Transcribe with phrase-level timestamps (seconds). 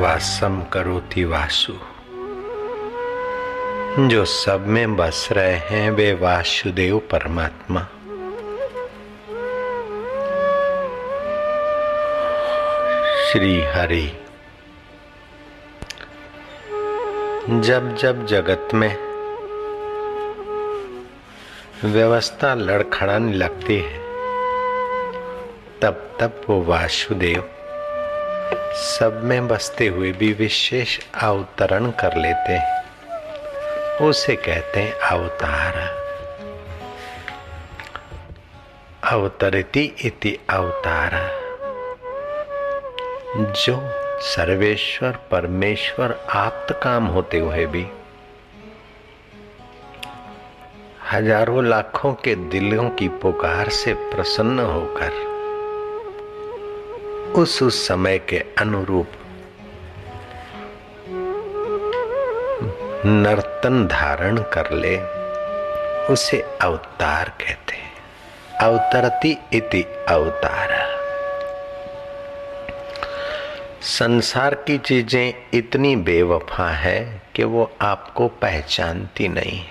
[0.00, 1.72] वासम करोति वासु
[4.06, 7.80] जो सब में बस रहे हैं, वे वासुदेव परमात्मा।
[13.28, 14.12] श्री हरि।
[17.60, 18.96] जब जब जगत में
[21.84, 23.98] व्यवस्था लड़खड़ाने लगती है,
[25.82, 27.53] तब तब वो वासुदेव
[28.74, 32.58] सब में बसते हुए भी विशेष अवतरण कर लेते
[34.04, 35.76] उसे कहते हैं अवतार।
[39.04, 41.10] अवतरती इति अवतार।
[43.36, 43.76] जो
[44.20, 47.86] सर्वेश्वर, परमेश्वर आप्त काम होते हुए भी
[51.12, 55.33] हज़ारों लाखों के दिलों की पुकार से प्रसन्न होकर
[57.34, 59.08] उस उस समय के अनुरूप।
[63.06, 65.00] नर्तन धारण कर ले,
[66.12, 67.92] उसे अवतार कहते हैं।
[68.60, 70.94] अवतरती इति अवतार।
[73.82, 79.64] संसार की चीज़ें इतनी बेवफा है कि वो आपको पहचानती नहीं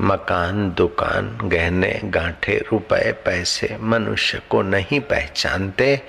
[0.00, 6.00] मकान, दुकान, गहने, गांठे, रुपए, पैसे, मनुष्य को नहीं पहचानते।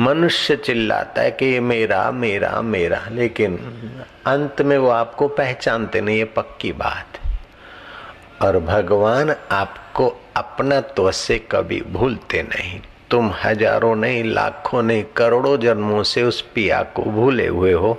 [0.00, 3.56] मनुष्य चिल्लाता है कि ये मेरा मेरा मेरा, लेकिन
[4.26, 7.18] अंत में वो आपको पहचानते नहीं, ये पक्की बात
[8.42, 12.80] और भगवान आपको अपना तो से कभी भूलते नहीं।
[13.10, 17.98] तुम हज़ारों नहीं, लाखों नहीं, करोड़ों जन्मों से उस पिया को भूले हुए हो।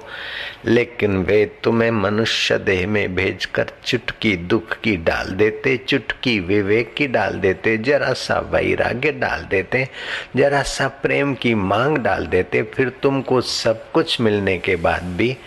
[0.66, 7.08] लेकिन वे तुम्हें मनुष्य देह में भेजकर चुटकी दुख की डाल देते, चुटकी विवेक की
[7.08, 9.88] डाल देते, जरा सा वैराग्य डाल देते,
[10.36, 15.38] जरा सा प्रेम की मांग डाल देते, फिर तुमको सब कुछ मिलने के बाद भी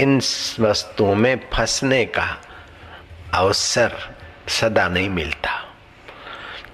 [0.00, 0.20] इन
[0.60, 2.28] वस्तुओं में फंसने का
[3.34, 3.92] अवसर
[4.48, 5.50] सदा नहीं मिलता।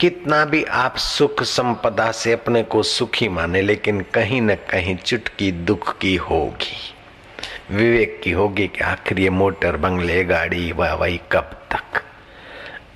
[0.01, 5.53] कितना भी आप सुख संपदा से अपने को सुखी माने, लेकिन कहीं न कहीं चुटकी
[5.53, 6.95] दुख की होगी।
[7.71, 12.03] विवेक की होगी कि आखिर ये मोटर बंगले, गाड़ी वाह कब तक?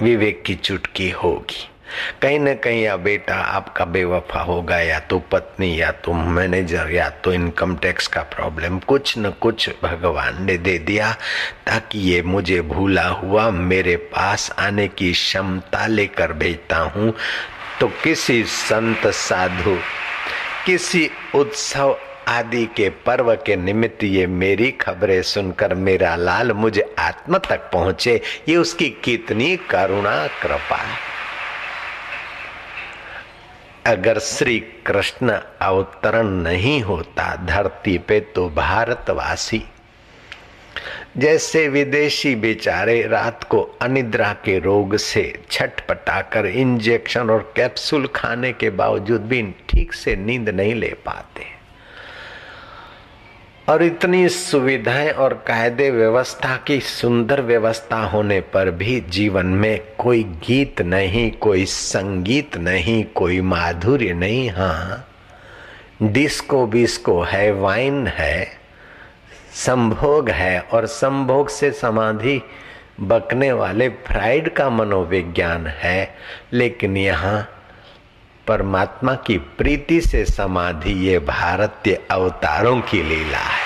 [0.02, 1.69] विवेक की चुटकी होगी।
[2.22, 7.08] कहीं ना कहीं या बेटा आपका बेवफा होगा, या तो पत्नी, या तो मैनेजर, या
[7.24, 11.12] तो इनकम टैक्स का प्रॉब्लम, कुछ न कुछ भगवान ने दे दिया
[11.66, 17.14] ताकि ये मुझे भूला हुआ मेरे पास आने की क्षमता लेकर भेजता हूँ।
[17.80, 19.76] तो किसी संत साधु,
[20.66, 21.96] किसी उत्सव
[22.28, 28.20] आदि के पर्व के निमित्त ये मेरी खबरें सुनकर मेरा लाल मुझे आत्म तक पहुँचे।
[28.48, 30.98] ये उसकी कितनी करुणा, कृपा है।
[33.86, 39.62] अगर श्री कृष्ण अवतरण नहीं होता धरती पे तो भारतवासी।
[41.16, 48.70] जैसे विदेशी बेचारे रात को अनिद्रा के रोग से छटपटाकर इंजेक्शन और कैप्सूल खाने के
[48.70, 51.59] बावजूद भी ठीक से नींद नहीं ले पाते।
[53.70, 60.22] और इतनी सुविधाएँ और कायदे व्यवस्था की सुंदर व्यवस्था होने पर भी जीवन में कोई
[60.22, 65.08] गीत नहीं, कोई संगीत नहीं, कोई माधुर्य नहीं हाँ।
[66.02, 68.48] डिस्को बिस्को है, वाइन है,
[69.52, 72.42] संभोग है और संभोग से समाधि
[73.00, 76.14] बकने वाले फ्राइड का मनोविज्ञान है।
[76.52, 77.48] लेकिन यहाँ
[78.46, 83.59] परमात्मा की प्रीति से समाधि ये भारतीय अवतारों की लीला है।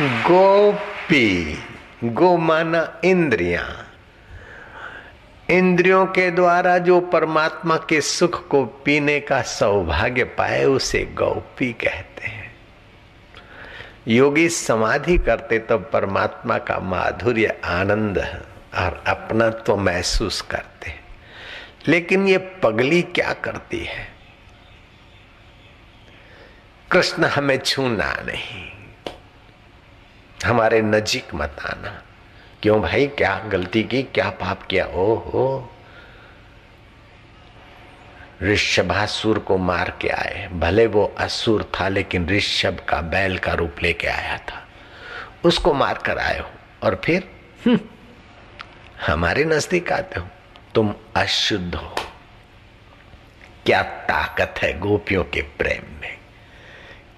[0.00, 1.58] गोपी,
[2.04, 3.84] गो माना इंद्रिया।
[5.50, 12.26] इंद्रियों के द्वारा जो परमात्मा के सुख को पीने का सौभाग्य पाए, उसे गोपी कहते
[12.26, 12.54] हैं।
[14.08, 18.18] योगी समाधि करते तो परमात्मा का माधुर्य, आनंद
[18.74, 20.68] और अपना तो महसूस करते
[21.88, 24.08] लेकिन ये पगली क्या करती है?
[26.90, 28.77] कृष्ण हमें छूना नहीं।
[30.44, 32.02] हमारे नजीक मत आना।
[32.62, 34.86] क्यों भाई क्या गलती की क्या पाप किया?
[34.86, 35.74] ओ हो
[38.42, 43.76] ऋषभासुर को मार के आए। भले वो असुर था लेकिन ऋषभ का बैल का रूप
[43.82, 44.68] लेके आया था।
[45.44, 46.50] उसको मार कर आए हो
[46.82, 47.30] और फिर?
[47.66, 47.80] हम्म,
[49.06, 50.28] हमारे नज़दीक आते हो।
[50.74, 51.94] तुम अशुद्ध हो।
[53.66, 56.18] क्या ताकत है गोपियों के प्रेम में?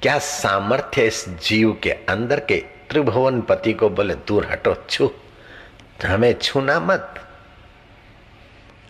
[0.02, 5.10] क्या सामर्थ्य इस जीव के अंदर के त्रिभुवन पति को बोले, दूर हटो, छू।
[6.06, 7.28] हमें छूना मत।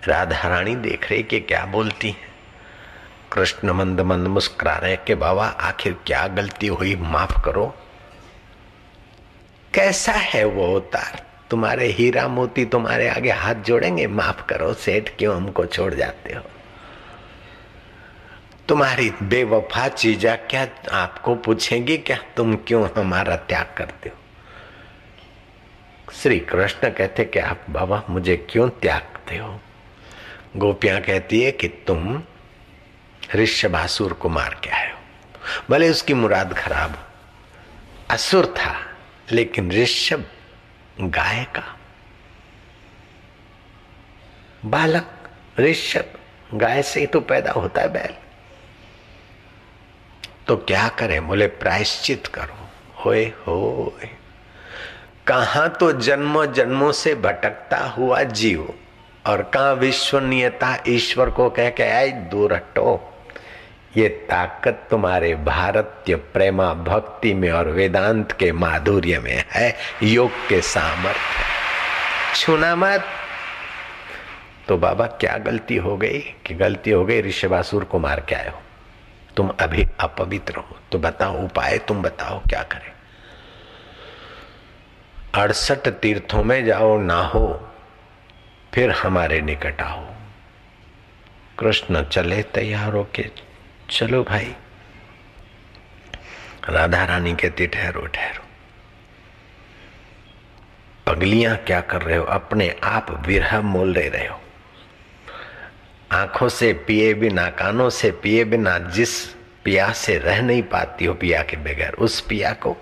[0.05, 2.17] राधा रानी देख रही कि क्या बोलती है।
[3.33, 6.97] कृष्ण मंद मंद मुस्कुरा रहे कि बाबा, आखिर क्या गलती हुई?
[6.97, 7.75] माफ़ करो।
[9.75, 14.07] कैसा है वो अवतार तुम्हारे हीरा मोती तुम्हारे आगे हाथ जोड़ेंगे?
[14.07, 16.43] माफ़ करो, सेठ, क्यों हमको छोड़ जाते हो?
[18.71, 24.17] तुम्हारी बेवफा चीजा क्या आपको पूछेंगी, क्या तुम क्यों हमारा त्याग करते हो?
[26.13, 29.61] श्री कृष्ण कहते कि आप बाबा मुझे क्यों त्यागते हो?
[30.57, 32.23] गोपियाँ कहती है कि तुम
[33.35, 34.99] ऋषभासुर को मार के आए हो।
[35.71, 37.09] भले उसकी मुराद खराब
[38.11, 38.77] असुर था,
[39.33, 40.25] लेकिन ऋषभ
[41.01, 41.77] गाय का।
[44.65, 45.31] बालक
[45.61, 46.19] ऋषभ
[46.55, 48.20] गाय से ही तो पैदा होता है बैल।
[50.51, 51.29] तो क्या करें?
[51.29, 52.69] बोले, प्रायश्चित करो।
[53.05, 54.09] होए होए।
[55.27, 58.75] कहा तो जन्मों जन्मों से भटकता हुआ जीव
[59.27, 63.13] और कहा विश्वनीयता ईश्वर को कह के आई दूर हटो
[63.97, 70.61] ये ताकत तुम्हारे भारतीय प्रेमा भक्ति में और वेदांत के माधुर्य में है, योग के
[70.61, 71.45] सामर्थ्य
[72.35, 73.05] छूना मत।
[74.69, 76.19] तो बाबा, क्या गलती हो गई?
[76.19, 77.23] कि गलती हो गई?
[77.23, 78.63] ऋषभासुर को मार के आए हो?
[79.41, 82.93] तुम अभी अपवित्र हो तो बताओ, उपाय तुम बताओ, क्या करें?
[85.35, 87.71] अड़सठ तीर्थों में जाओ, ना हो,
[88.75, 90.15] फिर हमारे निकट आओ।
[91.59, 93.27] कृष्ण, चले तैयार होके
[93.91, 94.55] चलो भाई।
[96.69, 98.45] राधा रानी कहती ठहरो। ठहरो
[101.07, 102.25] पगलियाँ क्या कर रहे हो?
[102.25, 104.40] अपने आप विरह मोल ले रहे हो।
[106.13, 109.25] आँखों से पिए बिना, कानों से पिए बिना, जिस
[109.65, 112.77] पिया से रह नहीं पाती हो पिया के बगैर, उस पिया को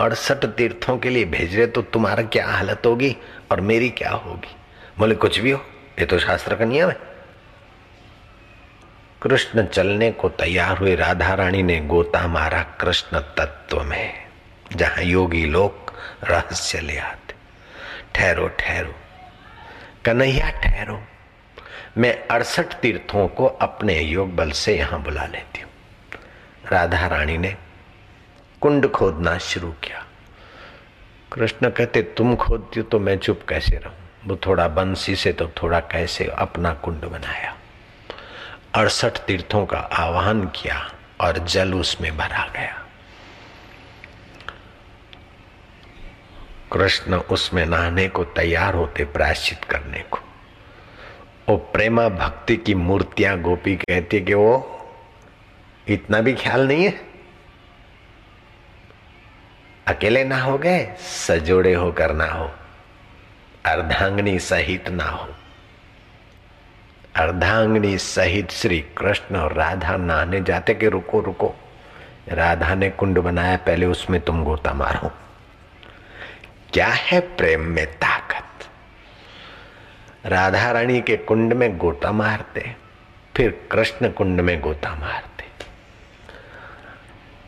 [0.00, 3.16] अड़सठ तीर्थों के लिए भेज रहे तो तुम्हारा क्या हालत होगी
[3.50, 4.56] और मेरी क्या होगी?
[4.98, 5.64] बोले, कुछ भी हो,
[5.98, 6.96] ये तो शास्त्र का नियम है।
[9.22, 14.26] कृष्ण चलने को तैयार हुए राधा रानी ने गोता मारा कृष्ण तत्व में,
[14.76, 15.92] जहाँ योगी लोग
[16.24, 17.34] रहस्य ले आते।
[18.14, 18.94] ठहरो ठहरो।
[20.04, 21.02] कन्हैया, ठहरो।
[21.98, 25.70] मैं अड़सठ तीर्थों को अपने योग बल से यहाँ बुला लेती हूँ।
[26.72, 27.56] राधा रानी ने
[28.60, 30.04] कुंड खोदना शुरू किया।
[31.32, 33.94] कृष्ण कहते, तुम खोदती हो तो मैं चुप कैसे रहूँ?
[34.26, 37.54] वो थोड़ा बंसी से तो थोड़ा कैसे अपना कुंड बनाया।
[38.74, 40.80] अड़सठ तीर्थों का आह्वान किया
[41.20, 42.82] और जल उसमें भरा गया।
[46.72, 50.18] कृष्ण उसमें नहाने को तैयार होते प्रायश्चित करने को
[51.48, 54.80] वो प्रेमा भक्ति की मूर्तियाँ गोपी कहती कि वो
[55.88, 57.00] इतना भी ख्याल नहीं है?
[59.86, 62.50] अकेले ना हो गए, सजोड़े होकर ना हो।
[63.66, 65.28] अर्धांगनी सहित ना हो।
[67.16, 71.54] अर्धांगनी सहित श्री कृष्ण और राधा नहाने जाते कि रुको रुको।
[72.28, 75.10] राधा ने कुंड बनाया, पहले उसमें तुम गोता मारो।
[76.72, 78.13] क्या है प्रेम में ताकत
[80.26, 82.74] राधा रानी के कुंड में गोता मारते,
[83.36, 85.44] फिर कृष्ण कुंड में गोता मारते।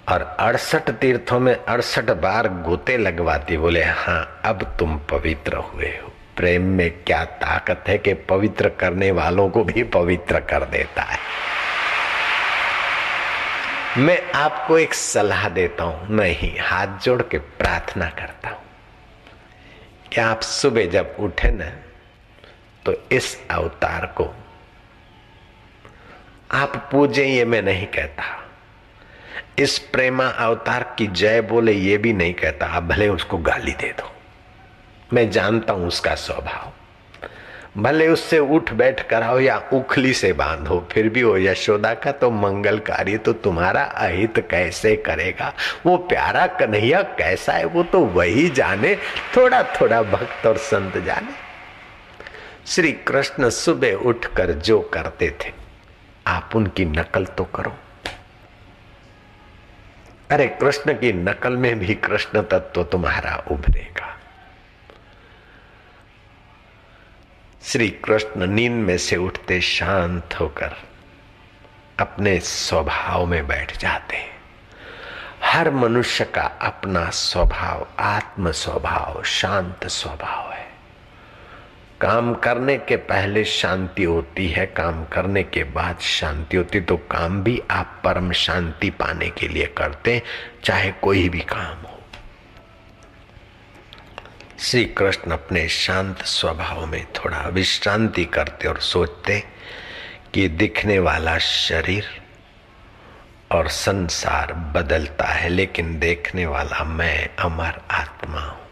[0.08, 6.12] और अड़सठ तीर्थों में अड़सठ बार गोते लगवाती, बोले हाँ अब तुम पवित्र हुए हो।
[6.36, 11.18] प्रेम में क्या ताकत है कि पवित्र करने वालों को भी पवित्र कर देता है?
[13.98, 18.64] मैं आपको एक सलाह देता हूँ। नहीं हाथ जोड़ के प्रार्थना करता हूँ
[20.12, 21.64] कि आप सुबह जब उठे ना
[22.86, 24.34] तो इस अवतार को।
[26.52, 28.24] आप पूजे ये मैं नहीं कहता।
[29.58, 33.92] इस प्रेमा अवतार की जय बोले, ये भी नहीं कहता। आप भले उसको गाली दे
[33.92, 34.12] दो।
[35.12, 36.72] मैं जानता हूँ उसका स्वभाव।
[37.82, 42.30] भले उससे उठ बैठ कराओ या उखली से बांधो, फिर भी वो यशोदा का तो
[42.30, 45.52] मंगल कार्य तो तुम्हारा अहित कैसे करेगा?
[45.86, 47.64] वो प्यारा कन्हैया कैसा है?
[47.64, 48.94] वो तो वही जाने
[49.36, 51.45] थोड़ा थोड़ा भक्त और संत जाने।
[52.66, 55.52] श्री कृष्ण सुबह उठकर जो करते थे,
[56.26, 57.76] आप उनकी नकल तो करो।
[60.30, 64.18] अरे, कृष्ण की नकल में भी कृष्ण तत्व तुम्हारा उभरेगा।
[67.62, 70.74] श्री कृष्ण नींद में से उठते शांत होकर
[72.00, 74.16] अपने स्वभाव में बैठ जाते
[75.44, 80.65] हर मनुष्य का अपना स्वभाव, आत्म स्वभाव, शांत स्वभाव है।
[82.00, 87.42] काम करने के पहले शांति होती है, काम करने के बाद शांति होती तो काम
[87.42, 90.22] भी आप परम शांति पाने के लिए करते
[90.64, 91.98] चाहे कोई भी काम हो।
[94.58, 99.40] श्री कृष्ण अपने शांत स्वभाव में थोड़ा विश्रांति करते और सोचते
[100.34, 102.04] कि दिखने वाला शरीर
[103.52, 108.65] और संसार बदलता है, लेकिन देखने वाला मैं, अमर आत्मा हूँ।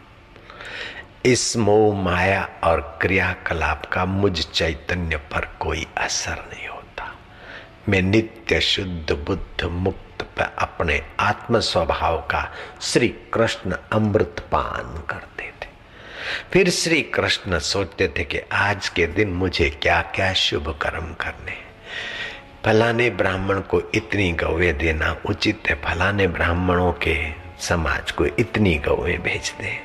[1.25, 7.15] इस मोह माया और क्रियाकलाप का मुझ चैतन्य पर कोई असर नहीं होता।
[7.89, 15.43] मैं नित्य शुद्ध बुद्ध मुक्त पर अपने आत्म स्वभाव का श्री कृष्ण अमृत पान करते
[15.43, 15.69] थे।
[16.51, 21.57] फिर श्री कृष्ण सोचते थे कि आज के दिन मुझे क्या क्या शुभ कर्म करने
[22.65, 27.17] फलाने ब्राह्मण को इतनी गौवे देना उचित है। फलाने ब्राह्मणों के
[27.59, 29.84] समाज को इतनी गौवे भेज दे।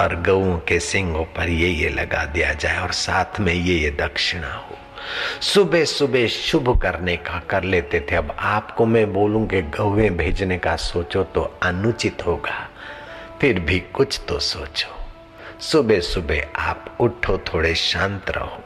[0.00, 3.90] और गऊ के सिंगों पर ये ये लगा दिया जाए और साथ में ये ये
[3.90, 4.78] दक्षिणा हो।
[5.40, 10.58] सुबह सुबह शुभ करने का कर लेते थे। अब आपको मैं बोलूँ कि गौवे भेजने
[10.58, 12.68] का सोचो तो अनुचित होगा।
[13.40, 14.98] फिर भी कुछ तो सोचो।
[15.60, 18.62] सुबह सुबह आप उठो, थोड़े शांत रहो।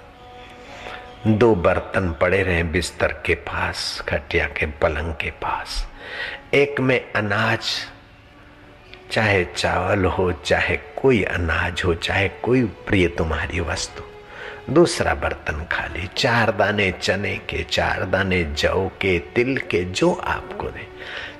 [1.26, 5.88] दो बर्तन पड़े रहे बिस्तर के पास, खटिया के पलंग के पास।
[6.54, 7.60] एक में अनाज
[9.10, 14.02] चाहे चावल हो, चाहे कोई अनाज हो, चाहे कोई प्रिय तुम्हारी वस्तु।
[14.72, 20.68] दूसरा बर्तन खाली, चार दाने चने के, चार दाने जौ के, तिल के, जो आपको
[20.68, 20.86] दे।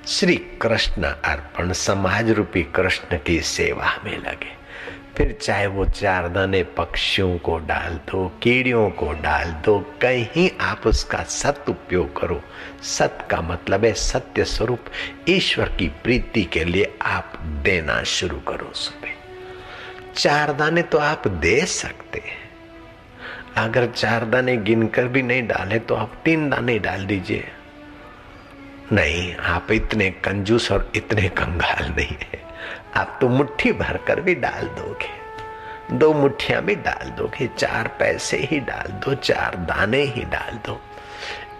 [0.08, 4.65] श्री कृष्ण अर्पण समाज रूपी कृष्ण की सेवा में लगे।
[5.16, 10.86] फिर चाहे वो चार दाने पक्षियों को डाल दो, कीड़ियों को डाल दो, कहीं आप
[10.86, 12.40] उसका सत उपयोग करो।
[12.82, 14.90] सत का मतलब है सत्य स्वरूप।
[15.28, 17.32] ईश्वर की प्रीति के लिए आप
[17.64, 19.14] देना शुरू करो सुबह
[20.14, 22.44] चार दाने तो आप दे सकते हैं।
[23.56, 27.44] अगर चार दाने गिनकर भी नहीं डाले तो आप तीन दाने डाल दीजिए।
[28.92, 32.45] नहीं, आप इतने कंजूस और इतने कंगाल नहीं है।
[32.96, 35.26] आप तो मुट्ठी भर कर भी डाल दोगे।
[35.96, 40.80] दो मुठ्ठियाँ भी डाल दोगे, चार पैसे ही डाल दो, चार दाने ही डाल दो।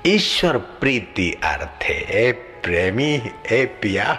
[0.07, 4.15] ईश्वर प्रीति अर्थ है, प्रेमी है पिया।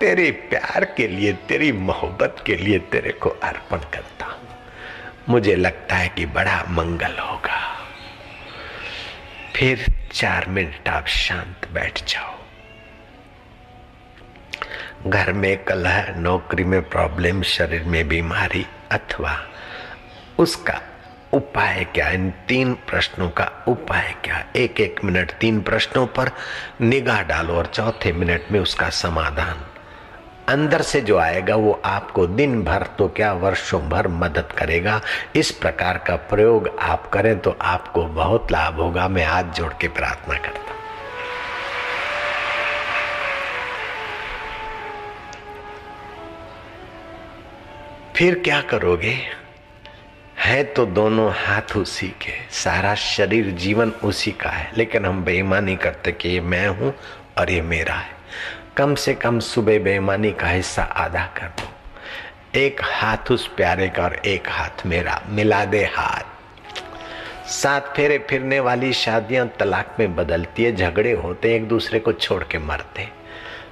[0.00, 4.48] तेरे प्यार के लिए, तेरी मोहब्बत के लिए तेरे को अर्पण करता हूँ।
[5.28, 7.76] मुझे लगता है कि बड़ा मंगल होगा।
[9.56, 12.39] फिर चार मिनट आप शांत बैठ जाओ।
[15.06, 19.36] घर में कलह नौकरी में प्रॉब्लम शरीर में बीमारी अथवा
[20.38, 20.80] उसका
[21.32, 22.08] उपाय क्या?
[22.08, 24.44] इन तीन प्रश्नों का उपाय क्या?
[24.56, 26.30] एक एक मिनट तीन प्रश्नों पर
[26.80, 29.64] निगाह डालो और चौथे मिनट में उसका समाधान।
[30.48, 35.00] अंदर से जो आएगा वो आपको दिन भर तो क्या वर्षों भर मदद करेगा।
[35.36, 39.88] इस प्रकार का प्रयोग आप करें तो आपको बहुत लाभ होगा। मैं हाथ जोड़ के
[39.88, 40.74] प्रार्थना करता
[48.20, 49.18] फिर क्या करोगे?
[50.38, 55.76] है तो दोनों हाथ उसी के। सारा शरीर जीवन उसी का है। लेकिन हम बेईमानी
[55.76, 56.94] करते कि ये मैं हूँ
[57.38, 58.10] और ये मेरा है।
[58.76, 61.68] कम से कम सुबह बेईमानी का हिस्सा आधा कर दो।
[62.58, 66.24] एक हाथ उस प्यारे का और एक हाथ मेरा। मिला दे हाथ।
[67.48, 72.44] साथ फेरे फिरने वाली शादियाँ तलाक में बदलती है, झगड़े होते एक दूसरे को छोड़
[72.44, 73.19] के मरते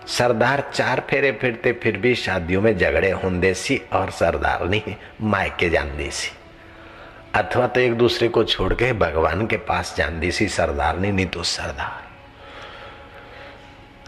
[0.08, 5.68] सरदार चार फेरे फिरते, फिर भी शादियों में झगड़े होंदे सी और सरदार सरदारनी मायके
[5.68, 6.30] जान सी।
[7.34, 11.42] अथवा तो एक दूसरे को छोड़ के भगवान के पास जान सी सरदारनी नहीं तो
[11.42, 12.08] सरदार।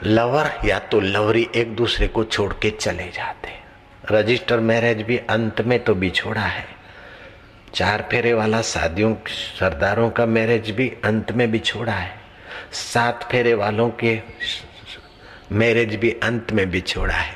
[0.04, 3.50] लवर या तो लवरी एक दूसरे को छोड़ के चले जाते।
[4.10, 6.66] रजिस्टर मैरिज भी अंत में तो बिछोड़ा है।
[7.74, 9.14] चार फेरे वाला शादियों,
[9.60, 12.20] सरदारों का मैरिज भी अंत में बिछोड़ा है।
[12.72, 14.22] सात फेरे वालों के
[15.52, 17.34] मैरिज भी अंत में बिछोड़ा है।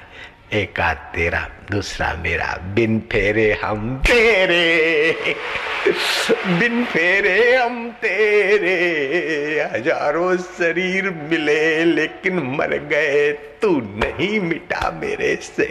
[0.52, 5.35] एक आध तेरा दूसरा मेरा, बिन फेरे हम तेरे।
[6.59, 8.75] बिन फेरे हम तेरे।
[9.73, 15.66] हज़ारों शरीर मिले, लेकिन मर गए तू नहीं मिटा मेरे से।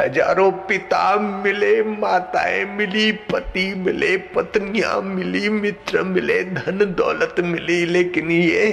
[0.00, 8.30] हज़ारों पिता मिले, माताएँ मिली, पति मिले, पत्नियाँ मिली, मित्र मिले, धन दौलत मिली, लेकिन
[8.30, 8.66] ये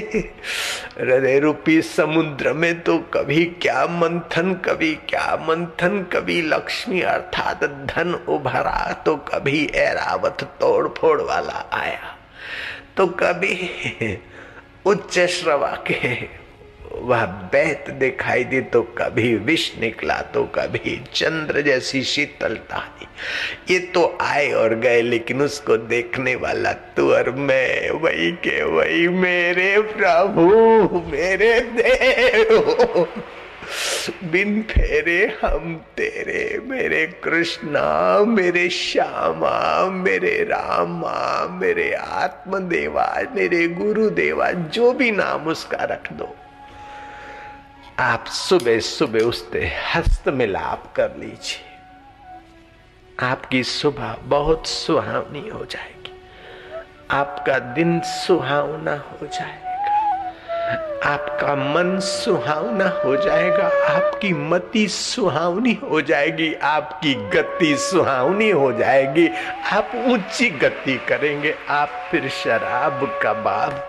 [1.00, 8.14] हृदय रूपी समुद्र में तो कभी क्या मंथन, कभी क्या मंथन कभी लक्ष्मी अर्थात धन
[8.28, 12.16] उभरा तो कभी ऐरावत तोड़ फोड़ वाला आया।
[12.98, 14.18] तो कभी
[14.86, 16.46] उच्च श्रवा के
[17.02, 22.84] वह बैत दिखाई दी तो कभी विष निकला तो कभी चंद्र जैसी शीतलता
[23.70, 29.08] ये तो आए और गए, लेकिन उसको देखने वाला तू और मैं, वही के वही
[29.08, 30.46] मेरे प्रभु,
[31.12, 33.06] मेरे देव।
[34.10, 44.94] बिन फेरे हम तेरे, मेरे कृष्णा, मेरे श्यामा, मेरे रामा, मेरे आत्मदेवा, मेरे गुरुदेवा, जो
[44.94, 46.36] भी नाम उसका रख दो।
[48.00, 51.66] आप सुबह सुबह उससे हस्त मिलाप कर लीजिए।
[53.26, 56.12] आपकी सुबह बहुत सुहावनी हो जाएगी।
[57.12, 59.65] आपका दिन सुहावना हो जाएगा
[61.06, 69.28] आपका मन सुहावना हो जाएगा, आपकी मति सुहावनी हो जाएगी, आपकी गति सुहावनी हो जाएगी।
[69.74, 73.84] आप ऊँची गति करेंगे, आप फिर शराब कबाब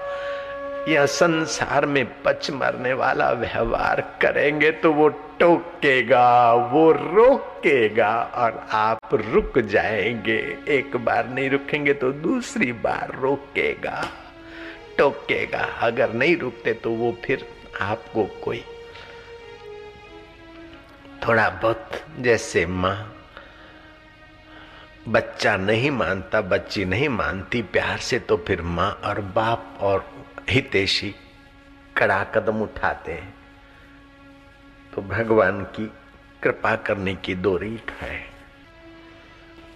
[0.88, 9.14] या संसार में पच मरने वाला व्यवहार करेंगे तो वो टोकेगा, वो रोकेगा और आप
[9.14, 14.04] रुक जाएँगे। एक बार नहीं रुकेंगे तो दूसरी बार रोकेगा।
[14.98, 17.48] टोकेगा। अगर नहीं रुकते तो वो फिर
[17.80, 18.64] आपको कोई
[21.26, 23.12] थोड़ा बहुत जैसे माँ,
[25.08, 31.14] बच्चा नहीं मानता, बच्ची नहीं मानती, प्यार से तो फिर माँ और बाप और हितेशी
[31.96, 33.34] कड़ा कदम उठाते हैं।
[34.94, 35.86] तो भगवान की
[36.42, 38.20] कृपा करने की दो रीत है।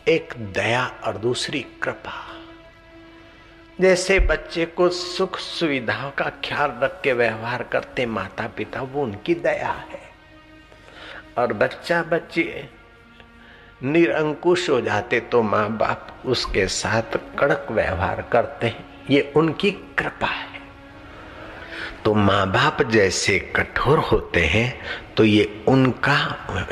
[0.08, 2.29] एक दया और दूसरी कृपा।
[3.80, 9.34] जैसे बच्चे को सुख सुविधाओं का ख्याल रख के व्यवहार करते माता पिता वो उनकी
[9.36, 10.00] दया है।
[11.38, 12.44] और बच्चा बच्ची
[13.82, 20.26] निरंकुश हो जाते तो माँ बाप उसके साथ कड़क व्यवहार करते हैं। ये उनकी कृपा
[20.26, 20.58] है।
[22.04, 24.80] तो माँ बाप जैसे कठोर होते हैं
[25.16, 26.18] तो ये उनका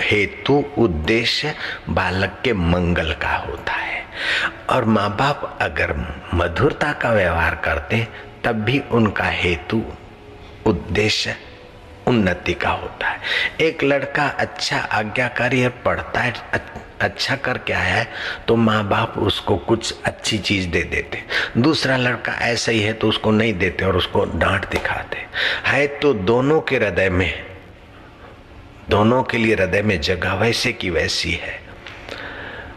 [0.01, 1.55] हेतु उद्देश्य
[1.91, 3.98] बालक के मंगल का होता है।
[4.71, 5.95] और माँ बाप अगर
[6.35, 8.07] मधुरता का व्यवहार करते,
[8.45, 9.83] तब भी उनका हेतु,
[10.67, 11.37] उद्देश्य,
[12.07, 13.21] उन्नति का होता है।
[13.61, 16.33] एक लड़का अच्छा आज्ञाकारी पढ़ता है
[17.01, 18.07] अच्छा करके आया है
[18.49, 21.23] तो माँ बाप उसको कुछ अच्छी चीज़ दे देते।
[21.59, 25.19] दूसरा लड़का ऐसा ही है तो उसको नहीं देते और उसको डांट दिखाते।
[25.67, 27.33] है तो दोनों के हृदय में,
[28.91, 31.68] दोनों के लिए हृदय में जगह वैसे की वैसी है।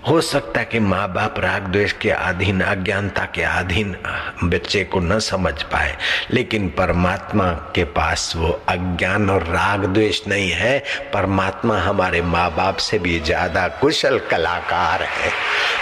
[0.08, 3.96] हो सकता है कि माँ बाप राग द्वेष के अधीन अज्ञानता के अधीन
[4.44, 5.96] बच्चे को न समझ पाए।
[6.32, 10.78] लेकिन परमात्मा के पास वो अज्ञान और राग द्वेष नहीं है।
[11.14, 15.32] परमात्मा हमारे माँ बाप से भी ज़्यादा कुशल कलाकार है।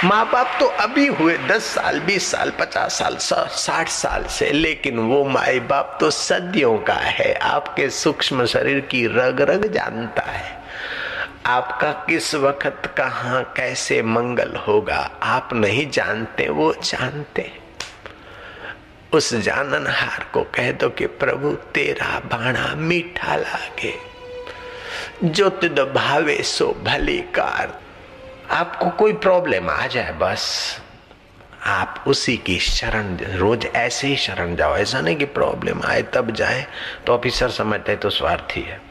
[0.04, 5.00] माँ बाप तो अभी हुए दस साल, बीस साल, पचास साल साठ साल से, लेकिन
[5.00, 10.58] वो माए बाप तो सदियों का है। आपके सूक्ष्म शरीर की रग रग जानता है।
[11.50, 17.52] आपका किस वक्त, कहा, कैसे मंगल होगा, आप नहीं जानते, वो जानते
[19.14, 23.94] उस जाननहार को कह दो कि प्रभु, तेरा बाणा मीठा लागे।
[25.24, 27.80] जो तुद भावे सो भली कार।
[28.52, 30.78] आपको कोई प्रॉब्लम आ जाए बस।
[31.66, 36.32] आप उसी की शरण, रोज ऐसे ही शरण जाओ। ऐसा नहीं कि प्रॉब्लम आए, तब
[36.32, 36.68] जाए।
[37.08, 38.89] तो ऑफिसर समझते तो स्वार्थी है।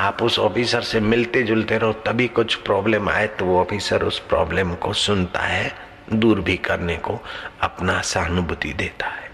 [0.00, 4.18] आप उस ऑफिसर से मिलते जुलते रहो, तभी कुछ प्रॉब्लम आए तो वो ऑफिसर उस
[4.18, 5.72] प्रॉब्लम को सुनता है,
[6.12, 7.18] दूर भी करने को
[7.60, 9.28] अपना सहानुभूति देता है।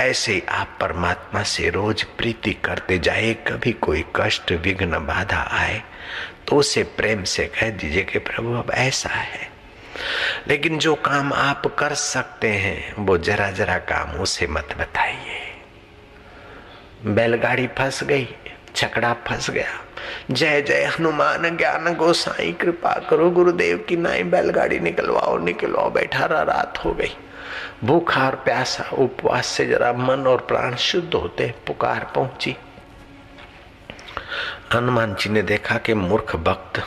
[0.00, 5.82] ऐसे आप परमात्मा से रोज प्रीति करते जाए, कभी कोई कष्ट, विघ्न, बाधा आए
[6.48, 9.50] तो उसे प्रेम से कह दीजिए कि प्रभु, अब ऐसा है।
[10.48, 15.40] लेकिन जो काम आप कर सकते हैं, वो जरा जरा काम उसे मत बताइए।
[17.06, 18.28] बैलगाड़ी फंस गई।
[18.76, 19.80] छकड़ा फंस गया।
[20.30, 26.42] जय जय हनुमान ज्ञान गोसाई, कृपा करो गुरुदेव की नाई, बैलगाड़ी निकलवाओ निकलवाओ, बैठा रहा,
[26.42, 27.14] रात हो गई।
[27.84, 32.56] भूखा और प्यासा, उपवास से जरा मन और प्राण शुद्ध होते, पुकार पहुँची।
[34.74, 36.82] हनुमान जी ने देखा कि मूर्ख भक्त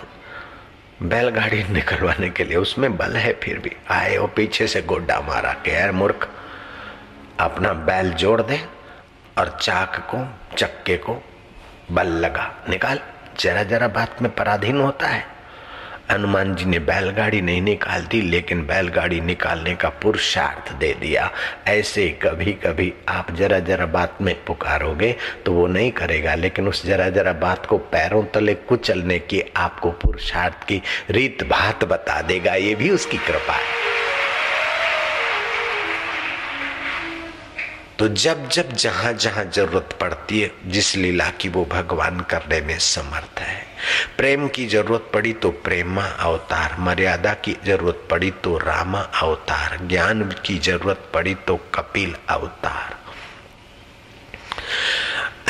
[1.02, 5.54] बैलगाड़ी निकलवाने के लिए उसमें बल है, फिर भी आए वो पीछे से गोड्डा मारा
[5.54, 6.28] के यार मूर्ख,
[7.40, 8.60] अपना बैल जोड़ दे
[9.38, 10.26] और चाक को,
[10.58, 11.22] चक्के को
[11.92, 13.00] बल लगा। निकाल,
[13.40, 15.24] जरा जरा बात में पराधीन होता है।
[16.12, 21.30] हनुमान जी ने बैलगाड़ी नहीं निकाल दी, लेकिन बैलगाड़ी निकालने का पुरुषार्थ दे दिया।
[21.68, 26.86] ऐसे कभी कभी आप जरा जरा बात में पुकारोगे तो वो नहीं करेगा, लेकिन उस
[26.86, 32.54] जरा जरा बात को पैरों तले कुचलने की आपको पुरुषार्थ की रीत भात बता देगा।
[32.54, 34.05] ये भी उसकी कृपा है।
[38.00, 42.78] तो जब जब जहाँ जहाँ ज़रूरत पड़ती है, जिस लीला की वो भगवान करने में
[42.80, 43.64] समर्थ है।
[44.18, 50.24] प्रेम की ज़रूरत पड़ी तो प्रेमा अवतार, मर्यादा की ज़रूरत पड़ी तो रामा अवतार, ज्ञान
[50.46, 52.98] की ज़रूरत पड़ी तो कपिल अवतार।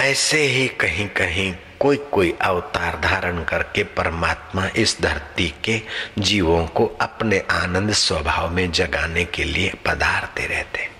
[0.01, 5.81] ऐसे ही कहीं कहीं कोई कोई अवतार धारण करके परमात्मा इस धरती के
[6.19, 10.94] जीवों को अपने आनंद स्वभाव में जगाने के लिए पधारते रहते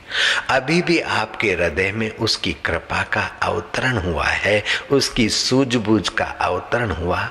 [0.50, 6.92] अभी भी आपके हृदय में उसकी कृपा का अवतरण हुआ है, उसकी सूझबूझ का अवतरण
[6.92, 7.30] हुआ।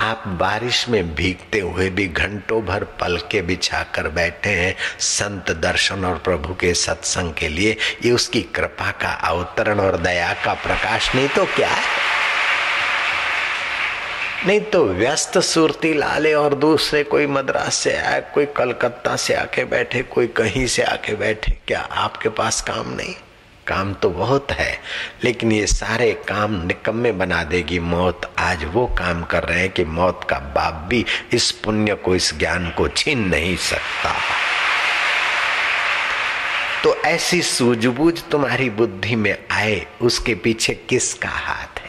[0.00, 5.50] आप बारिश में भीगते हुए भी घंटों भर पल के बिछा कर बैठे हैं संत
[5.50, 10.54] दर्शन और प्रभु के सत्संग के लिए। ये उसकी कृपा का अवतरण और दया का
[10.54, 11.82] प्रकाश नहीं तो क्या है?
[14.46, 19.64] नहीं तो व्यस्त सुरती लाले और दूसरे कोई मद्रास से आए, कोई कलकत्ता से आके
[19.64, 23.14] बैठे, कोई कहीं से आके बैठे। क्या आपके पास काम नहीं?
[23.66, 24.78] काम तो बहुत है,
[25.24, 29.84] लेकिन ये सारे काम निकम्मे बना देगी मौत। आज वो काम कर रहे हैं कि
[29.84, 34.14] मौत का बाप भी इस पुण्य को, इस ज्ञान को छीन नहीं सकता।
[36.84, 41.81] तो ऐसी सूझबूझ तुम्हारी बुद्धि में आए, उसके पीछे किसका हाथ है?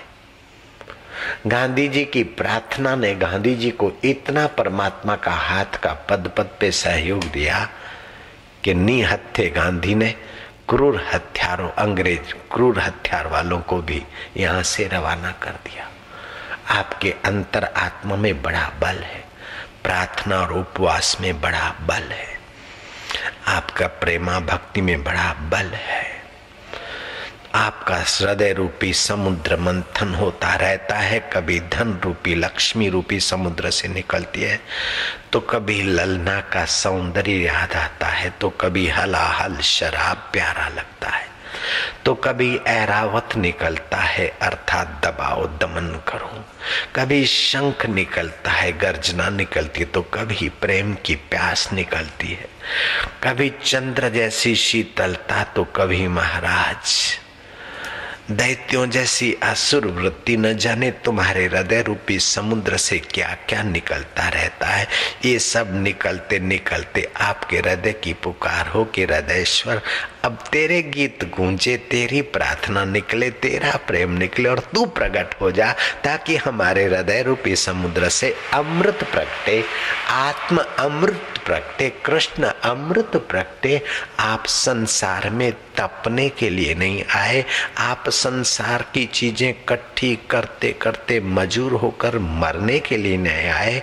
[1.47, 6.49] गांधी जी की प्रार्थना ने गांधी जी को इतना परमात्मा का हाथ का पद पद
[6.59, 7.69] पे सहयोग दिया
[8.63, 10.15] कि निहत्थे गांधी ने
[10.69, 14.03] क्रूर हथियारों, अंग्रेज़ क्रूर हथियार वालों को भी
[14.37, 15.89] यहाँ से रवाना कर दिया।
[16.69, 19.23] आपके अंतर आत्मा में बड़ा बल है।
[19.83, 22.39] प्रार्थना और उपवास में बड़ा बल है।
[23.47, 26.22] आपका प्रेमा भक्ति में बड़ा बल है।
[27.55, 33.87] आपका हृदय रूपी समुद्र मंथन होता रहता है, कभी धन रूपी, लक्ष्मी रूपी समुद्र से
[33.87, 34.59] निकलती है।
[35.31, 41.31] तो कभी ललना का सौंदर्य याद आता है तो कभी हलाहल शराब प्यारा लगता है।
[42.05, 46.43] तो कभी ऐरावत निकलता है, अर्थात दबाओ दमन करो।
[46.95, 52.47] कभी शंख निकलता है, गर्जना निकलती है तो कभी प्रेम की प्यास निकलती है।
[53.23, 57.19] कभी चंद्र जैसी शीतलता तो कभी महाराज
[58.31, 64.67] दैत्यों जैसी असुर वृत्ति न जाने तुम्हारे हृदय रूपी समुद्र से क्या क्या निकलता रहता
[64.67, 64.87] है।
[65.25, 69.81] ये सब निकलते निकलते आपके हृदय की पुकार हो कि हृदयश्वर
[70.23, 75.71] अब तेरे गीत गूंजे, तेरी प्रार्थना निकले, तेरा प्रेम निकले और तू प्रकट हो जा,
[76.03, 79.63] ताकि हमारे हृदय रूपी समुद्र से अमृत प्रकटे
[80.09, 83.81] आत्म अमृत प्रकटे कृष्ण अमृत प्रकटे
[84.19, 87.43] आप संसार में तपने के लिए नहीं आए,
[87.77, 93.81] आप संसार की चीज़ें इकट्ठी करते करते मजूर होकर मरने के लिए नहीं आए।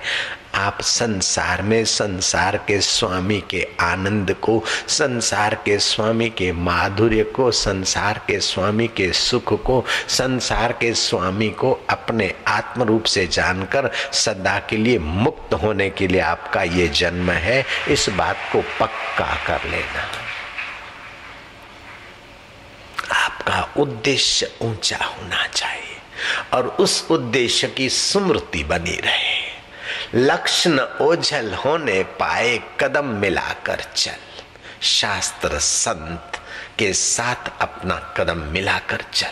[0.55, 7.51] आप संसार में, संसार के स्वामी के आनंद को, संसार के स्वामी के माधुर्य को,
[7.51, 13.91] संसार के स्वामी के सुख को, संसार के स्वामी को अपने आत्म रूप से जानकर
[14.13, 19.35] सदा के लिए मुक्त होने के लिए आपका ये जन्म है। इस बात को पक्का
[19.47, 20.09] कर लेना।
[23.15, 25.97] आपका उद्देश्य ऊँचा होना चाहिए
[26.53, 29.30] और उस उद्देश्य की स्मृति बनी रहे।
[30.14, 34.42] लक्ष्य न ओझल होने पाए कदम मिलाकर चल।
[34.83, 36.33] शास्त्र संत
[36.79, 39.31] के साथ अपना कदम मिलाकर चल।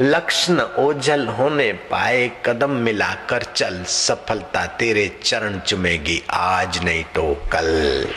[0.00, 8.08] लक्षण ओझल होने पाए कदम मिलाकर चल। सफलता तेरे चरण चुमेगी, आज नहीं तो कल।